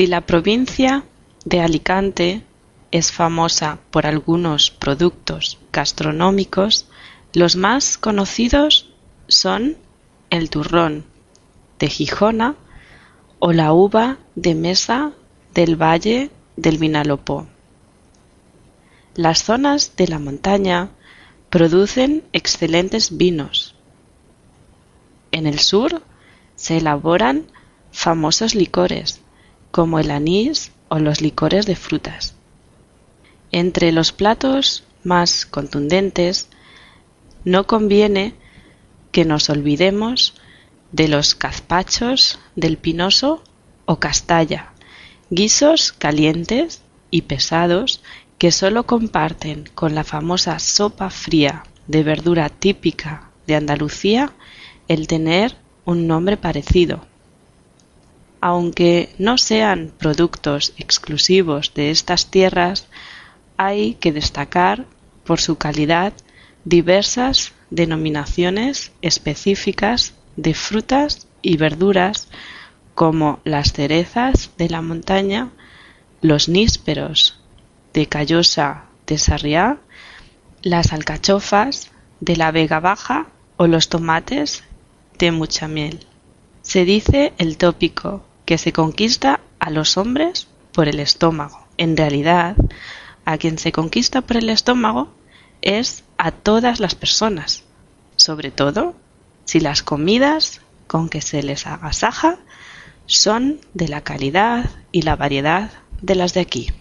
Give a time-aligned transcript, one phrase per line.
[0.00, 1.04] Si la provincia
[1.44, 2.42] de Alicante
[2.90, 6.86] es famosa por algunos productos gastronómicos,
[7.34, 8.94] los más conocidos
[9.28, 9.76] son
[10.30, 11.04] el turrón
[11.78, 12.56] de Gijona
[13.40, 15.12] o la uva de mesa
[15.52, 17.46] del Valle del Vinalopó.
[19.14, 20.88] Las zonas de la montaña
[21.50, 23.74] producen excelentes vinos.
[25.30, 26.00] En el sur
[26.56, 27.44] se elaboran
[27.92, 29.20] famosos licores,
[29.70, 32.34] como el anís o los licores de frutas.
[33.52, 36.48] Entre los platos más contundentes,
[37.44, 38.34] no conviene
[39.12, 40.34] que nos olvidemos
[40.92, 43.42] de los cazpachos del pinoso
[43.86, 44.72] o castalla,
[45.30, 48.02] guisos calientes y pesados
[48.38, 54.32] que sólo comparten con la famosa sopa fría de verdura típica de Andalucía
[54.88, 57.06] el tener un nombre parecido.
[58.40, 62.86] Aunque no sean productos exclusivos de estas tierras,
[63.58, 64.86] hay que destacar
[65.24, 66.14] por su calidad
[66.64, 72.28] diversas denominaciones específicas de frutas y verduras
[72.94, 75.50] como las cerezas de la montaña,
[76.22, 77.40] los nísperos
[77.92, 79.78] de Callosa de Sarriá,
[80.62, 84.64] las alcachofas de la Vega Baja o los tomates
[85.18, 86.06] de Muchamiel.
[86.62, 91.68] Se dice el tópico que se conquista a los hombres por el estómago.
[91.76, 92.56] En realidad,
[93.24, 95.06] a quien se conquista por el estómago
[95.62, 97.62] es a todas las personas,
[98.16, 98.96] sobre todo
[99.44, 102.38] si las comidas con que se les agasaja
[103.06, 105.70] son de la calidad y la variedad
[106.02, 106.72] de las de aquí.